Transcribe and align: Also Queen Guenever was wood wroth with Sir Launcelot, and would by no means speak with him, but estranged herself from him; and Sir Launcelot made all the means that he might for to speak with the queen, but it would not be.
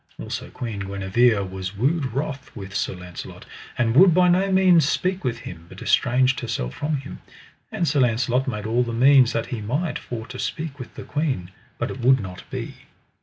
Also 0.17 0.49
Queen 0.49 0.79
Guenever 0.79 1.43
was 1.45 1.77
wood 1.77 2.13
wroth 2.13 2.49
with 2.55 2.75
Sir 2.75 2.95
Launcelot, 2.95 3.45
and 3.77 3.93
would 3.95 4.15
by 4.15 4.27
no 4.29 4.51
means 4.51 4.89
speak 4.89 5.23
with 5.23 5.41
him, 5.41 5.67
but 5.69 5.79
estranged 5.79 6.39
herself 6.39 6.73
from 6.73 6.97
him; 6.97 7.21
and 7.71 7.87
Sir 7.87 7.99
Launcelot 7.99 8.47
made 8.47 8.65
all 8.65 8.81
the 8.81 8.93
means 8.93 9.31
that 9.33 9.45
he 9.53 9.61
might 9.61 9.99
for 9.99 10.25
to 10.25 10.39
speak 10.39 10.79
with 10.79 10.95
the 10.95 11.03
queen, 11.03 11.51
but 11.77 11.91
it 11.91 11.99
would 11.99 12.19
not 12.19 12.49
be. 12.49 12.77